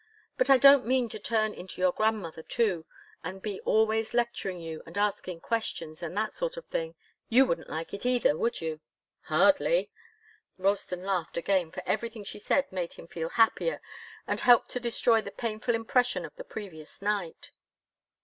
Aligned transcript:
But 0.35 0.49
I 0.49 0.57
don't 0.57 0.87
mean 0.87 1.09
to 1.09 1.19
turn 1.19 1.53
into 1.53 1.79
your 1.79 1.91
grandmother, 1.91 2.41
too, 2.41 2.87
and 3.23 3.39
be 3.39 3.59
always 3.61 4.15
lecturing 4.15 4.59
you 4.59 4.81
and 4.87 4.97
asking 4.97 5.41
questions, 5.41 6.01
and 6.01 6.17
that 6.17 6.33
sort 6.33 6.57
of 6.57 6.65
thing. 6.69 6.95
You 7.29 7.45
wouldn't 7.45 7.69
like 7.69 7.93
it 7.93 8.03
either, 8.03 8.35
would 8.35 8.61
you?" 8.61 8.79
"Hardly!" 9.25 9.91
Ralston 10.57 11.03
laughed 11.03 11.37
again, 11.37 11.69
for 11.69 11.83
everything 11.85 12.23
she 12.23 12.39
said 12.39 12.71
made 12.71 12.93
him 12.93 13.05
feel 13.05 13.29
happier 13.29 13.79
and 14.25 14.39
helped 14.39 14.71
to 14.71 14.79
destroy 14.79 15.21
the 15.21 15.29
painful 15.29 15.75
impression 15.75 16.25
of 16.25 16.35
the 16.35 16.43
previous 16.43 16.99
night. 17.03 17.51